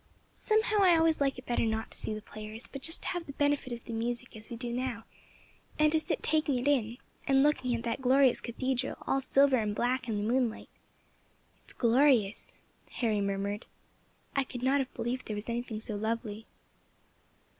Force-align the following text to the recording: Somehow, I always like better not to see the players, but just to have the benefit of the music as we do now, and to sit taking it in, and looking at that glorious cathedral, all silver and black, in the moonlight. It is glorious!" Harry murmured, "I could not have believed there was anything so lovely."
Somehow, 0.33 0.77
I 0.79 0.97
always 0.97 1.21
like 1.21 1.39
better 1.45 1.63
not 1.67 1.91
to 1.91 1.97
see 1.99 2.11
the 2.11 2.23
players, 2.23 2.67
but 2.67 2.81
just 2.81 3.03
to 3.03 3.07
have 3.09 3.27
the 3.27 3.33
benefit 3.33 3.71
of 3.71 3.85
the 3.85 3.93
music 3.93 4.35
as 4.35 4.49
we 4.49 4.55
do 4.55 4.73
now, 4.73 5.03
and 5.77 5.91
to 5.91 5.99
sit 5.99 6.23
taking 6.23 6.57
it 6.57 6.67
in, 6.67 6.97
and 7.27 7.43
looking 7.43 7.75
at 7.75 7.83
that 7.83 8.01
glorious 8.01 8.41
cathedral, 8.41 8.97
all 9.05 9.21
silver 9.21 9.57
and 9.57 9.75
black, 9.75 10.07
in 10.09 10.17
the 10.17 10.23
moonlight. 10.33 10.69
It 11.65 11.67
is 11.69 11.73
glorious!" 11.73 12.53
Harry 12.93 13.21
murmured, 13.21 13.67
"I 14.35 14.43
could 14.43 14.63
not 14.63 14.79
have 14.79 14.91
believed 14.95 15.27
there 15.27 15.35
was 15.35 15.49
anything 15.49 15.79
so 15.79 15.95
lovely." 15.95 16.47